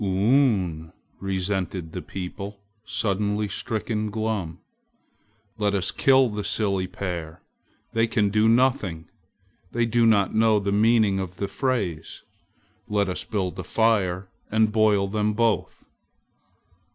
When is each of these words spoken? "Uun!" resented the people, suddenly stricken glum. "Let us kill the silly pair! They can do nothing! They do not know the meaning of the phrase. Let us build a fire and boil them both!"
"Uun!" 0.03 0.91
resented 1.19 1.91
the 1.91 2.01
people, 2.01 2.59
suddenly 2.87 3.47
stricken 3.47 4.09
glum. 4.09 4.57
"Let 5.59 5.75
us 5.75 5.91
kill 5.91 6.29
the 6.29 6.43
silly 6.43 6.87
pair! 6.87 7.43
They 7.93 8.07
can 8.07 8.31
do 8.31 8.49
nothing! 8.49 9.09
They 9.73 9.85
do 9.85 10.07
not 10.07 10.33
know 10.33 10.57
the 10.57 10.71
meaning 10.71 11.19
of 11.19 11.35
the 11.35 11.47
phrase. 11.47 12.23
Let 12.89 13.09
us 13.09 13.23
build 13.23 13.59
a 13.59 13.63
fire 13.63 14.27
and 14.49 14.71
boil 14.71 15.07
them 15.07 15.33
both!" 15.33 15.85